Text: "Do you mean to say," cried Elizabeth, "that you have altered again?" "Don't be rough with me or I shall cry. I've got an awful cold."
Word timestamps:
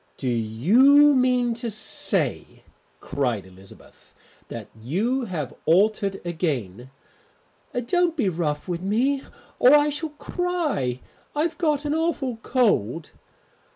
"Do 0.17 0.27
you 0.29 1.13
mean 1.13 1.53
to 1.53 1.69
say," 1.69 2.63
cried 3.01 3.45
Elizabeth, 3.45 4.15
"that 4.47 4.67
you 4.81 5.25
have 5.25 5.53
altered 5.67 6.19
again?" 6.25 6.89
"Don't 7.85 8.17
be 8.17 8.27
rough 8.27 8.67
with 8.67 8.81
me 8.81 9.21
or 9.59 9.75
I 9.75 9.89
shall 9.89 10.09
cry. 10.17 11.01
I've 11.35 11.59
got 11.59 11.85
an 11.85 11.93
awful 11.93 12.37
cold." 12.37 13.11